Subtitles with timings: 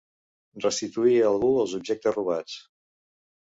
[0.63, 2.57] Restituir a algú els objectes robats.